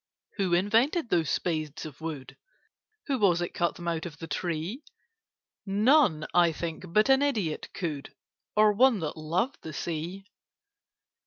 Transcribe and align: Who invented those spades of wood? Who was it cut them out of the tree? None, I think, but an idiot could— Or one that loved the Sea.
Who 0.37 0.55
invented 0.55 1.09
those 1.09 1.29
spades 1.29 1.85
of 1.85 2.01
wood? 2.01 2.35
Who 3.05 3.19
was 3.19 3.39
it 3.39 3.53
cut 3.53 3.75
them 3.75 3.87
out 3.87 4.07
of 4.07 4.17
the 4.17 4.25
tree? 4.25 4.81
None, 5.67 6.25
I 6.33 6.51
think, 6.53 6.85
but 6.91 7.07
an 7.07 7.21
idiot 7.21 7.69
could— 7.75 8.11
Or 8.55 8.73
one 8.73 8.99
that 9.01 9.15
loved 9.15 9.59
the 9.61 9.73
Sea. 9.73 10.25